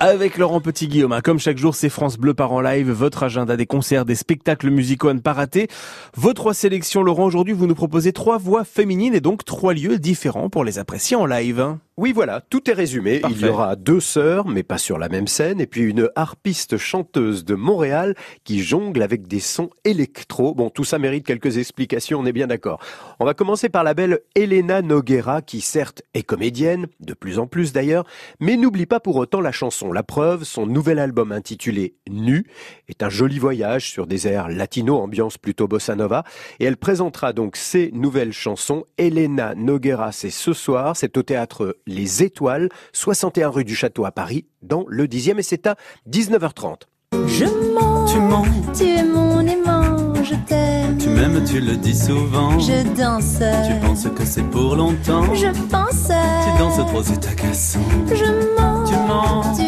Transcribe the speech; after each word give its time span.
Avec 0.00 0.38
Laurent 0.38 0.60
Petit-Guillaume, 0.60 1.20
comme 1.24 1.40
chaque 1.40 1.58
jour, 1.58 1.74
c'est 1.74 1.88
France 1.88 2.18
Bleu 2.18 2.32
par 2.32 2.52
en 2.52 2.60
live, 2.60 2.88
votre 2.88 3.24
agenda 3.24 3.56
des 3.56 3.66
concerts, 3.66 4.04
des 4.04 4.14
spectacles 4.14 4.70
musicaux 4.70 5.08
à 5.08 5.14
ne 5.14 5.18
pas 5.18 5.32
rater. 5.32 5.66
Vos 6.14 6.34
trois 6.34 6.54
sélections, 6.54 7.02
Laurent, 7.02 7.24
aujourd'hui, 7.24 7.52
vous 7.52 7.66
nous 7.66 7.74
proposez 7.74 8.12
trois 8.12 8.38
voix 8.38 8.62
féminines 8.62 9.14
et 9.14 9.20
donc 9.20 9.44
trois 9.44 9.74
lieux 9.74 9.98
différents 9.98 10.50
pour 10.50 10.62
les 10.62 10.78
apprécier 10.78 11.16
en 11.16 11.26
live. 11.26 11.74
Oui, 11.96 12.12
voilà, 12.12 12.40
tout 12.48 12.70
est 12.70 12.74
résumé. 12.74 13.22
Il 13.28 13.40
y 13.40 13.48
aura 13.48 13.74
deux 13.74 13.98
sœurs, 13.98 14.46
mais 14.46 14.62
pas 14.62 14.78
sur 14.78 14.98
la 14.98 15.08
même 15.08 15.26
scène, 15.26 15.60
et 15.60 15.66
puis 15.66 15.82
une 15.82 16.08
harpiste 16.14 16.76
chanteuse 16.76 17.44
de 17.44 17.56
Montréal 17.56 18.14
qui 18.44 18.62
jongle 18.62 19.02
avec 19.02 19.26
des 19.26 19.40
sons 19.40 19.70
électro. 19.84 20.54
Bon, 20.54 20.70
tout 20.70 20.84
ça 20.84 21.00
mérite 21.00 21.26
quelques 21.26 21.58
explications, 21.58 22.20
on 22.20 22.26
est 22.26 22.32
bien 22.32 22.46
d'accord. 22.46 22.78
On 23.18 23.24
va 23.24 23.34
commencer 23.34 23.68
par 23.68 23.82
la 23.82 23.94
belle 23.94 24.20
Elena 24.36 24.80
Noguera, 24.80 25.42
qui 25.42 25.60
certes 25.60 26.02
est 26.14 26.22
comédienne, 26.22 26.86
de 27.00 27.14
plus 27.14 27.40
en 27.40 27.48
plus 27.48 27.72
d'ailleurs, 27.72 28.06
mais 28.38 28.56
n'oublie 28.56 28.86
pas 28.86 29.00
pour 29.00 29.16
autant 29.16 29.40
la 29.40 29.50
chanson. 29.50 29.87
La 29.92 30.02
preuve, 30.02 30.44
son 30.44 30.66
nouvel 30.66 30.98
album 30.98 31.32
intitulé 31.32 31.96
Nu 32.08 32.46
est 32.88 33.02
un 33.02 33.08
joli 33.08 33.38
voyage 33.38 33.90
sur 33.90 34.06
des 34.06 34.26
airs 34.26 34.48
latino, 34.48 34.96
ambiance 34.96 35.38
plutôt 35.38 35.68
bossa 35.68 35.94
nova, 35.94 36.24
et 36.60 36.64
elle 36.64 36.76
présentera 36.76 37.32
donc 37.32 37.56
ses 37.56 37.90
nouvelles 37.92 38.32
chansons. 38.32 38.84
Elena 38.96 39.54
Noguera, 39.54 40.12
c'est 40.12 40.30
ce 40.30 40.52
soir, 40.52 40.96
c'est 40.96 41.16
au 41.16 41.22
théâtre 41.22 41.76
les 41.86 42.22
Étoiles, 42.22 42.68
61 42.92 43.48
rue 43.48 43.64
du 43.64 43.74
Château 43.74 44.04
à 44.04 44.12
Paris, 44.12 44.46
dans 44.62 44.84
le 44.88 45.06
10e, 45.06 45.38
et 45.38 45.42
c'est 45.42 45.66
à 45.66 45.76
19h30. 46.10 46.82
Je 47.26 47.44
mens, 47.74 48.04
tu 48.06 48.18
mens, 48.20 48.44
tu 48.76 48.84
es 48.84 49.02
mon 49.02 49.40
aimant, 49.40 50.14
je 50.22 50.34
t'aime. 50.46 50.98
Tu 50.98 51.08
m'aimes, 51.08 51.42
tu 51.44 51.60
le 51.60 51.76
dis 51.76 51.94
souvent. 51.94 52.58
Je 52.58 52.82
danse, 52.94 53.38
tu 53.66 53.86
penses 53.86 54.06
que 54.14 54.24
c'est 54.24 54.42
pour 54.42 54.76
longtemps. 54.76 55.34
Je 55.34 55.46
pense, 55.70 56.08
tu 56.08 56.58
danses 56.58 56.86
trop, 56.86 57.02
c'est 57.02 57.26
agaçant. 57.26 57.78
Je 58.08 58.60
mens, 58.60 58.84
tu 58.84 58.94
mens, 58.94 59.56
tu 59.56 59.67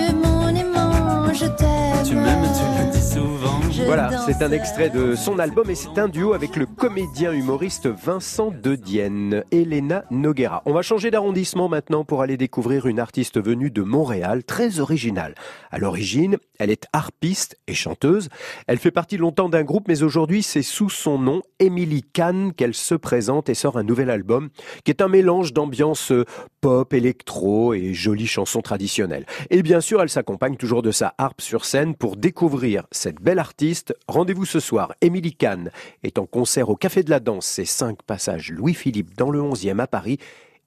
Voilà, 3.93 4.25
c'est 4.25 4.41
un 4.45 4.53
extrait 4.53 4.89
de 4.89 5.17
son 5.17 5.41
album 5.41 5.69
et 5.69 5.75
c'est 5.75 5.99
un 5.99 6.07
duo 6.07 6.33
avec 6.33 6.55
le 6.55 6.65
comédien 6.65 7.33
humoriste 7.33 7.89
Vincent 7.89 8.53
De 8.53 8.77
Dienne, 8.77 9.43
Elena 9.51 10.05
Noguera. 10.13 10.63
On 10.65 10.73
va 10.73 10.83
changer 10.83 11.11
d'arrondissement 11.11 11.69
maintenant 11.69 12.05
pour 12.05 12.23
aller 12.23 12.37
découvrir 12.37 12.87
une 12.87 13.01
artiste 13.01 13.43
venue 13.43 13.73
de 13.73 13.83
Montréal, 13.83 14.45
très 14.45 14.79
originale. 14.79 15.35
À 15.73 15.79
l'origine, 15.79 16.37
elle 16.61 16.71
est 16.71 16.87
harpiste 16.93 17.59
et 17.67 17.75
chanteuse. 17.75 18.29
Elle 18.69 18.79
fait 18.79 18.93
partie 18.93 19.17
longtemps 19.17 19.49
d'un 19.49 19.65
groupe, 19.65 19.89
mais 19.89 20.05
aujourd'hui, 20.05 20.45
c'est 20.45 20.63
sous 20.63 20.89
son 20.89 21.19
nom, 21.19 21.43
Emily 21.59 22.05
Kahn, 22.05 22.53
qu'elle 22.53 22.75
se 22.75 22.95
présente 22.95 23.49
et 23.49 23.55
sort 23.55 23.77
un 23.77 23.83
nouvel 23.83 24.09
album 24.09 24.51
qui 24.85 24.93
est 24.93 25.03
un 25.03 25.09
mélange 25.09 25.53
d'ambiance 25.53 26.13
pop, 26.61 26.95
électro 26.95 27.75
et 27.75 27.93
jolies 27.93 28.29
chansons 28.29 28.61
traditionnelles. 28.61 29.27
Et 29.49 29.63
bien 29.65 29.81
sûr, 29.81 30.01
elle 30.01 30.11
s'accompagne 30.11 30.57
toujours 30.57 30.83
de 30.83 30.93
sa 30.93 31.15
harpe 31.19 31.41
sur 31.41 31.65
scène 31.65 31.97
pour 31.97 32.17
découvrir 32.17 32.87
cette 32.93 33.21
belle 33.21 33.41
artiste 33.41 33.80
Rendez-vous 34.09 34.45
ce 34.45 34.61
soir. 34.61 34.95
Émilie 35.01 35.35
Kahn 35.35 35.71
est 36.03 36.19
en 36.19 36.27
concert 36.27 36.69
au 36.69 36.77
Café 36.77 37.03
de 37.03 37.11
la 37.11 37.21
Danse. 37.21 37.47
C'est 37.47 37.65
5 37.65 38.03
passages 38.03 38.51
Louis-Philippe 38.53 39.17
dans 39.17 39.31
le 39.31 39.41
11e 39.41 39.81
à 39.81 39.87
Paris. 39.87 40.19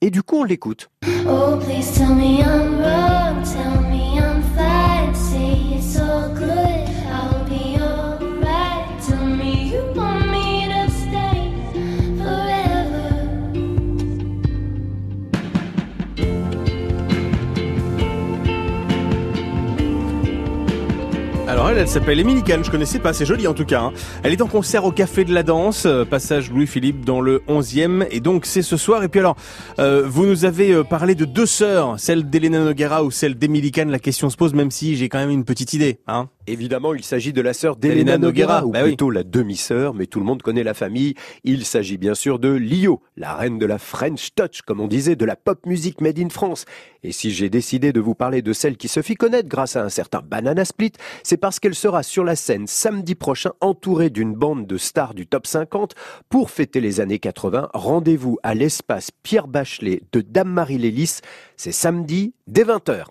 Et 0.02 0.10
du 0.10 0.24
coup, 0.24 0.38
on 0.38 0.44
l'écoute. 0.44 0.90
Oh, 1.28 1.58
Alors 21.54 21.70
elle, 21.70 21.78
elle 21.78 21.88
s'appelle 21.88 22.20
Émilie 22.20 22.42
Kahn, 22.42 22.66
je 22.66 22.72
connaissais 22.72 22.98
pas, 22.98 23.14
c'est 23.14 23.28
joli 23.28 23.46
en 23.46 23.54
tout 23.54 23.64
cas. 23.64 23.80
Hein. 23.80 23.94
Elle 24.24 24.34
est 24.34 24.42
en 24.42 24.48
concert 24.48 24.86
au 24.86 24.92
Café 24.92 25.24
de 25.24 25.32
la 25.32 25.44
Danse, 25.44 25.86
euh, 25.86 26.04
passage 26.04 26.50
Louis-Philippe 26.50 27.06
dans 27.06 27.22
le 27.22 27.44
11e, 27.48 28.08
et 28.10 28.22
donc 28.22 28.48
c'est 28.48 28.64
ce 28.64 28.76
soir. 28.76 29.04
Et 29.04 29.08
puis 29.08 29.20
alors, 29.20 29.36
euh, 29.78 30.02
vous 30.04 30.26
nous 30.26 30.46
avez 30.46 30.72
euh, 30.72 30.84
parlé 30.84 31.14
de 31.14 31.26
deux 31.26 31.46
sœurs, 31.46 32.00
celle 32.00 32.28
d'Elena 32.28 32.58
Noguera 32.58 33.04
ou 33.04 33.12
celle 33.12 33.36
d'Émilie 33.36 33.72
Kahn, 33.72 33.92
la 33.92 34.00
question 34.00 34.32
se 34.32 34.36
pose, 34.36 34.56
même 34.56 34.72
si 34.72 34.96
j'ai 34.96 35.10
quand 35.10 35.20
même 35.20 35.30
une 35.30 35.46
petite 35.46 35.74
idée. 35.74 36.00
Hein. 36.08 36.28
Évidemment, 36.48 36.96
il 36.96 37.04
s'agit 37.04 37.32
de 37.32 37.42
la 37.42 37.54
sœur 37.54 37.76
d'Elena 37.76 38.18
Noguera, 38.18 38.66
ou 38.66 38.72
bah 38.72 38.84
plutôt 38.84 39.12
la 39.12 39.24
demi-sœur, 39.24 39.94
mais 39.94 40.08
tout 40.08 40.20
le 40.20 40.26
monde 40.26 40.42
connaît 40.42 40.64
la 40.64 40.74
famille. 40.74 41.14
Il 41.44 41.66
s'agit 41.66 41.98
bien 41.98 42.16
sûr 42.16 42.40
de 42.40 42.50
Lio, 42.50 43.02
la 43.16 43.36
reine 43.36 43.60
de 43.60 43.66
la 43.66 43.78
French 43.78 44.34
Touch, 44.36 44.62
comme 44.64 44.82
on 44.82 44.88
disait, 44.88 45.16
de 45.16 45.24
la 45.24 45.36
pop 45.36 45.66
music 45.66 46.02
made 46.02 46.20
in 46.20 46.30
France. 46.30 46.66
Et 47.04 47.12
si 47.12 47.32
j'ai 47.32 47.50
décidé 47.50 47.94
de 47.94 48.02
vous 48.02 48.16
parler 48.16 48.42
de 48.42 48.52
celle 48.52 48.76
qui 48.76 48.90
se 48.90 49.02
fit 49.02 49.16
connaître 49.16 49.48
grâce 49.48 49.76
à 49.78 49.84
un 49.84 49.90
certain 49.90 50.22
Banana 50.22 50.66
Split, 50.66 50.94
c'est 51.24 51.38
parce 51.44 51.60
qu'elle 51.60 51.76
sera 51.76 52.04
sur 52.04 52.24
la 52.24 52.38
scène 52.38 52.68
samedi 52.68 53.16
prochain 53.16 53.52
entourée 53.60 54.10
d'une 54.10 54.34
bande 54.34 54.66
de 54.66 54.78
stars 54.78 55.14
du 55.14 55.28
top 55.28 55.46
50 55.46 55.94
pour 56.30 56.50
fêter 56.50 56.80
les 56.80 57.02
années 57.02 57.20
80. 57.20 57.68
Rendez-vous 57.74 58.40
à 58.44 58.56
l'espace 58.56 59.12
Pierre 59.24 59.50
Bachelet 59.50 60.04
de 60.14 60.22
Dame-Marie 60.22 60.78
Lélis. 60.78 61.20
C'est 61.58 61.74
samedi 61.74 62.34
dès 62.48 62.64
20h. 62.64 63.08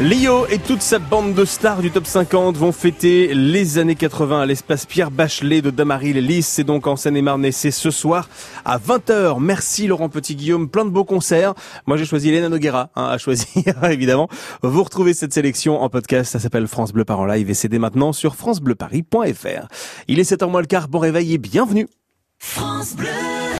Lio 0.00 0.46
et 0.46 0.58
toute 0.58 0.80
sa 0.80 0.98
bande 0.98 1.34
de 1.34 1.44
stars 1.44 1.82
du 1.82 1.90
top 1.90 2.06
50 2.06 2.56
vont 2.56 2.72
fêter 2.72 3.34
les 3.34 3.76
années 3.76 3.96
80 3.96 4.40
à 4.40 4.46
l'espace 4.46 4.86
Pierre 4.86 5.10
Bachelet 5.10 5.60
de 5.60 5.68
Damary 5.68 6.14
Lys. 6.14 6.46
C'est 6.46 6.64
donc 6.64 6.86
en 6.86 6.96
Seine-et-Marne 6.96 7.44
et 7.44 7.52
c'est 7.52 7.70
ce 7.70 7.90
soir 7.90 8.30
à 8.64 8.78
20h. 8.78 9.40
Merci 9.40 9.86
Laurent 9.86 10.08
Petit-Guillaume, 10.08 10.70
plein 10.70 10.86
de 10.86 10.90
beaux 10.90 11.04
concerts. 11.04 11.52
Moi 11.84 11.98
j'ai 11.98 12.06
choisi 12.06 12.30
Elena 12.30 12.48
Noguera 12.48 12.88
hein, 12.96 13.04
à 13.04 13.18
choisir 13.18 13.84
évidemment. 13.90 14.28
Vous 14.62 14.82
retrouvez 14.82 15.12
cette 15.12 15.34
sélection 15.34 15.82
en 15.82 15.90
podcast, 15.90 16.32
ça 16.32 16.38
s'appelle 16.38 16.66
France 16.66 16.94
Bleu 16.94 17.04
par 17.04 17.20
en 17.20 17.26
live 17.26 17.50
et 17.50 17.54
c'est 17.54 17.68
dès 17.68 17.78
maintenant 17.78 18.14
sur 18.14 18.36
francebleuparis.fr. 18.36 19.68
Il 20.08 20.18
est 20.18 20.30
7h 20.30 20.48
moins 20.48 20.62
le 20.62 20.66
quart, 20.66 20.88
bon 20.88 20.98
réveil 20.98 21.34
et 21.34 21.38
bienvenue. 21.38 21.88
France 22.38 22.96
Bleu 22.96 23.29